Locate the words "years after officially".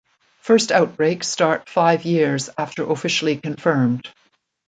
2.05-3.37